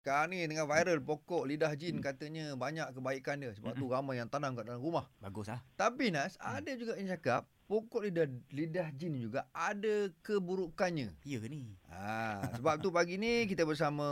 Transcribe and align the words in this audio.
Sekarang 0.00 0.32
ni 0.32 0.48
tengah 0.48 0.64
viral 0.64 1.04
pokok 1.04 1.44
lidah 1.44 1.76
jin 1.76 2.00
katanya 2.00 2.56
banyak 2.56 2.88
kebaikan 2.96 3.36
dia. 3.36 3.52
Sebab 3.52 3.76
tu 3.76 3.84
ramai 3.84 4.16
yang 4.16 4.32
tanam 4.32 4.56
kat 4.56 4.64
dalam 4.64 4.80
rumah. 4.80 5.04
Bagus 5.20 5.52
ah. 5.52 5.60
Tapi 5.76 6.08
Nas, 6.08 6.40
ada 6.40 6.72
juga 6.72 6.96
yang 6.96 7.12
cakap 7.12 7.44
pokok 7.68 8.08
lidah 8.08 8.24
lidah 8.48 8.88
jin 8.96 9.20
juga 9.20 9.44
ada 9.52 10.08
keburukannya. 10.24 11.12
Ya 11.20 11.36
ke 11.36 11.52
ni? 11.52 11.76
Ha, 11.92 12.48
sebab 12.56 12.80
tu 12.80 12.88
pagi 12.88 13.20
ni 13.20 13.44
kita 13.44 13.68
bersama 13.68 14.08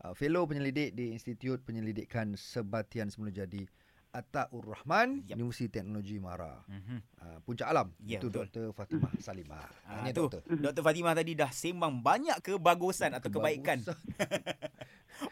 uh, 0.00 0.12
fellow 0.16 0.48
penyelidik 0.48 0.96
di 0.96 1.12
Institut 1.12 1.60
Penyelidikan 1.60 2.32
Sebatian 2.32 3.12
Semula 3.12 3.28
Jadi 3.28 3.68
Ataur 4.12 4.64
Rahman, 4.64 5.24
Yap. 5.24 5.40
Universiti 5.40 5.72
Teknologi 5.72 6.20
Mara. 6.20 6.60
Mhm. 6.68 6.98
Uh, 7.16 7.38
Puncak 7.44 7.68
Alam. 7.68 7.92
Ya, 8.00 8.16
Itu 8.20 8.28
betul. 8.28 8.48
Dr. 8.48 8.66
Fatimah 8.76 9.12
Salimah. 9.20 9.64
Ah, 9.84 10.04
Tanya 10.04 10.12
tu. 10.12 10.24
doktor. 10.28 10.40
Dr. 10.48 10.82
Fatimah 10.84 11.12
tadi 11.16 11.32
dah 11.32 11.48
sembang 11.52 12.00
banyak 12.00 12.40
kebagusan 12.44 13.12
atau 13.12 13.28
kebaikan. 13.28 13.80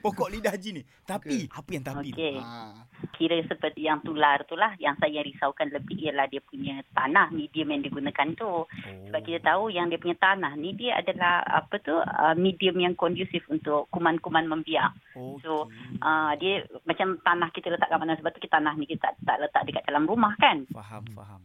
pokok 0.00 0.32
lidah 0.32 0.56
jin 0.56 0.80
ni. 0.80 0.82
Tapi 1.04 1.46
Okey. 1.46 1.56
apa 1.56 1.70
yang 1.72 1.84
tapi 1.84 2.08
Okey. 2.12 2.34
tu? 2.36 2.40
Ah. 2.40 2.72
Kira 3.16 3.36
seperti 3.44 3.84
yang 3.84 4.00
tular 4.04 4.44
tu 4.48 4.56
lah. 4.56 4.76
Yang 4.80 4.96
saya 5.00 5.20
risaukan 5.24 5.68
lebih 5.72 5.96
ialah 6.00 6.28
dia 6.28 6.40
punya 6.44 6.80
tanah 6.92 7.32
medium 7.32 7.72
yang 7.72 7.84
digunakan 7.84 8.28
tu. 8.36 8.64
Sebab 9.08 9.20
kita 9.24 9.40
tahu 9.44 9.72
yang 9.72 9.88
dia 9.88 10.00
punya 10.00 10.16
tanah 10.16 10.52
ni 10.56 10.72
dia 10.76 11.00
adalah 11.00 11.44
apa 11.44 11.76
tu 11.80 11.96
uh, 11.96 12.34
medium 12.36 12.76
yang 12.80 12.96
kondusif 12.96 13.44
untuk 13.48 13.88
kuman-kuman 13.92 14.48
membiak. 14.48 14.92
Oh. 15.16 15.36
So, 15.44 15.52
Uh, 16.00 16.32
dia 16.40 16.64
macam 16.88 17.20
tanah 17.20 17.52
kita 17.52 17.76
letak 17.76 17.92
kat 17.92 18.00
mana 18.00 18.16
sebab 18.16 18.32
tu 18.32 18.40
kita 18.40 18.56
tanah 18.56 18.72
ni 18.80 18.88
kita 18.88 19.12
tak, 19.12 19.14
tak 19.20 19.36
letak 19.44 19.62
dekat 19.68 19.84
dalam 19.84 20.08
rumah 20.08 20.32
kan. 20.40 20.64
faham, 20.72 21.04
faham. 21.12 21.40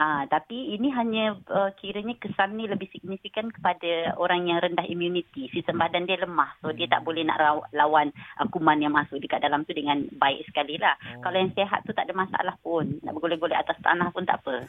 Ah, 0.00 0.24
tapi 0.24 0.72
ini 0.72 0.88
hanya 0.96 1.36
uh, 1.52 1.76
kiranya 1.76 2.16
kesan 2.16 2.56
ni 2.56 2.64
lebih 2.64 2.88
signifikan 2.88 3.52
kepada 3.52 4.16
orang 4.16 4.48
yang 4.48 4.64
rendah 4.64 4.88
immuniti. 4.88 5.52
Sistem 5.52 5.76
badan 5.76 6.08
dia 6.08 6.16
lemah. 6.16 6.56
So 6.64 6.72
dia 6.72 6.88
tak 6.88 7.04
boleh 7.04 7.20
nak 7.20 7.36
raw- 7.36 7.68
lawan 7.76 8.08
uh, 8.40 8.48
kuman 8.48 8.80
yang 8.80 8.96
masuk 8.96 9.20
dekat 9.20 9.44
dalam 9.44 9.68
tu 9.68 9.76
dengan 9.76 10.08
baik 10.16 10.48
sekali 10.48 10.80
lah. 10.80 10.96
Oh. 11.20 11.28
Kalau 11.28 11.36
yang 11.36 11.52
sihat 11.52 11.84
tu 11.84 11.92
tak 11.92 12.08
ada 12.08 12.16
masalah 12.16 12.56
pun. 12.64 12.96
Nak 13.04 13.12
bergolek-golek 13.12 13.60
atas 13.60 13.76
tanah 13.84 14.08
pun 14.08 14.24
tak 14.24 14.40
apa. 14.40 14.54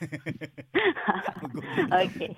Uh, 1.72 2.04
Okey. 2.04 2.32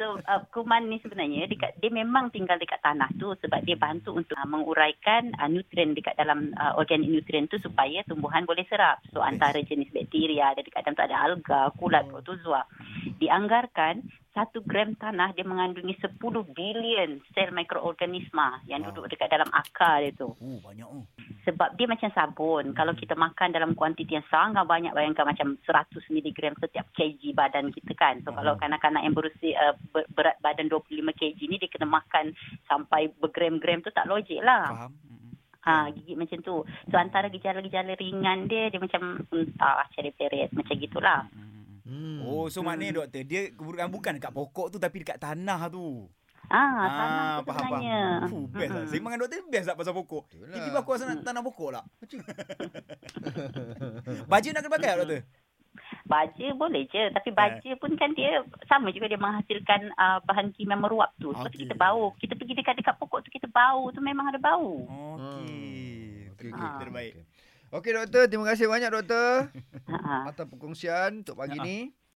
So 0.00 0.16
uh, 0.24 0.40
kuman 0.52 0.88
ni 0.88 0.96
sebenarnya 1.04 1.44
dekat, 1.44 1.76
dia 1.76 1.92
memang 1.92 2.32
tinggal 2.32 2.56
dekat 2.56 2.80
tanah 2.80 3.08
tu 3.20 3.36
sebab 3.44 3.60
dia 3.68 3.76
bantu 3.76 4.16
untuk 4.16 4.36
uh, 4.38 4.48
menguraikan 4.48 5.36
uh, 5.36 5.48
nutrien 5.48 5.92
dekat 5.92 6.16
dalam 6.16 6.56
uh, 6.56 6.72
organik 6.80 7.08
nutrien 7.08 7.48
tu 7.50 7.60
supaya 7.60 8.00
tumbuhan 8.08 8.48
boleh 8.48 8.64
serap. 8.68 9.04
So 9.12 9.20
antara 9.20 9.60
jenis 9.60 9.92
bakteria 9.92 10.56
ada 10.56 10.64
dekat 10.64 10.88
dalam 10.88 10.96
tu 10.96 11.04
ada 11.04 11.16
alga, 11.20 11.60
kulat, 11.76 12.05
protozoa. 12.08 12.62
Dianggarkan 13.16 14.04
satu 14.30 14.60
gram 14.60 14.92
tanah 14.92 15.32
dia 15.32 15.42
mengandungi 15.42 15.96
10 15.96 16.20
bilion 16.52 17.24
sel 17.32 17.48
mikroorganisma 17.50 18.60
yang 18.68 18.84
Wow. 18.84 18.92
duduk 18.92 19.08
dekat 19.08 19.32
dalam 19.32 19.48
akar 19.48 20.04
dia 20.04 20.12
tu. 20.12 20.36
Oh, 20.36 20.60
banyak 20.60 20.84
oh. 20.84 21.08
Sebab 21.42 21.72
dia 21.74 21.88
macam 21.88 22.12
sabun. 22.12 22.76
Kalau 22.76 22.92
kita 22.92 23.16
makan 23.16 23.56
dalam 23.56 23.72
kuantiti 23.72 24.12
yang 24.12 24.26
sangat 24.28 24.68
banyak, 24.68 24.92
bayangkan 24.92 25.24
macam 25.24 25.56
100 25.64 25.88
mg 26.12 26.36
setiap 26.60 26.84
kg 26.92 27.22
badan 27.32 27.72
kita 27.72 27.96
kan. 27.96 28.20
So, 28.20 28.36
kalau 28.36 28.54
Hmm. 28.54 28.68
kanak-kanak 28.68 29.02
yang 29.02 29.16
berusia 29.16 29.56
uh, 29.56 29.74
ber- 29.88 30.10
berat 30.12 30.36
badan 30.38 30.68
25 30.68 30.84
kg 31.14 31.38
ni, 31.40 31.56
dia 31.56 31.72
kena 31.72 31.88
makan 31.88 32.36
sampai 32.66 33.08
bergram-gram 33.16 33.80
tu 33.80 33.88
tak 33.88 34.04
logik 34.04 34.44
lah. 34.44 34.68
Faham? 34.68 34.92
Ha, 35.64 35.90
gigit 35.90 36.14
macam 36.14 36.38
tu. 36.42 36.62
So, 36.62 36.94
antara 36.94 37.26
gejala-gejala 37.26 37.96
ringan 37.96 38.46
dia, 38.46 38.70
dia 38.70 38.78
macam 38.78 39.18
entah, 39.26 39.82
ceret-ceret, 39.90 40.54
macam 40.54 40.74
gitulah. 40.76 41.26
Mm-mm. 41.26 41.45
Hmm. 41.86 42.18
Oh, 42.26 42.50
so 42.50 42.66
maknanya 42.66 43.06
doktor, 43.06 43.22
dia 43.22 43.54
keburukan 43.54 43.86
bukan 43.86 44.18
dekat 44.18 44.34
pokok 44.34 44.74
tu 44.74 44.78
tapi 44.82 45.06
dekat 45.06 45.22
tanah 45.22 45.70
tu. 45.70 46.10
Ah, 46.50 46.86
tanah 46.86 47.26
tu 47.42 47.44
faham, 47.46 47.62
sebenarnya. 47.62 48.00
faham. 48.02 48.30
Fuh, 48.30 48.44
best 48.50 48.70
lah. 48.70 48.82
Mm-mm. 48.82 48.90
Sembang 48.90 49.10
dengan 49.14 49.22
doktor 49.22 49.38
best 49.50 49.66
tak 49.70 49.76
pasal 49.78 49.94
pokok. 49.94 50.22
Lah. 50.26 50.50
Tiba-tiba 50.50 50.78
aku 50.82 50.90
rasa 50.94 51.04
nak 51.06 51.22
tanam 51.22 51.42
pokok 51.46 51.70
lah. 51.70 51.84
Macam 51.86 52.18
Baja 54.30 54.48
nak 54.50 54.62
kena 54.66 54.74
pakai 54.74 54.90
tak 54.90 54.98
doktor? 54.98 55.22
Baja 56.06 56.46
boleh 56.54 56.82
je. 56.90 57.02
Eh. 57.02 57.08
Tapi 57.14 57.30
baja 57.34 57.70
pun 57.78 57.90
kan 57.98 58.10
dia 58.14 58.42
sama 58.66 58.90
juga 58.90 59.06
dia 59.10 59.20
menghasilkan 59.20 59.90
uh, 59.94 60.18
bahan 60.26 60.54
kimia 60.54 60.78
meruap 60.78 61.14
tu. 61.18 61.30
Okey. 61.30 61.38
Seperti 61.38 61.56
kita 61.66 61.74
bau. 61.78 62.14
Kita 62.18 62.32
pergi 62.38 62.54
dekat-dekat 62.58 62.94
pokok 62.98 63.26
tu 63.26 63.30
kita 63.30 63.46
bau 63.50 63.90
tu 63.94 64.02
memang 64.02 64.30
ada 64.30 64.38
bau. 64.38 64.86
Okey. 64.86 66.34
Okey, 66.34 66.48
okey. 66.50 66.66
Ah. 66.66 66.78
Terbaik. 66.82 67.14
Okey 67.74 67.92
doktor, 67.92 68.30
terima 68.30 68.46
kasih 68.46 68.70
banyak 68.70 68.90
doktor 68.94 69.50
Ha. 69.90 70.30
atas 70.30 70.46
perkongsian 70.50 71.22
untuk 71.26 71.34
pagi 71.38 71.58
Ha. 71.58 71.64
ni. 71.66 71.90